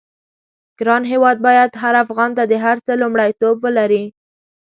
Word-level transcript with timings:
ګران 0.79 1.03
هېواد 1.11 1.37
بايد 1.45 1.71
هر 1.81 1.93
افغان 2.03 2.31
ته 2.37 2.43
د 2.51 2.53
هر 2.65 2.77
څه 2.85 2.91
لومړيتوب 3.01 3.55
ولري. 3.65 4.03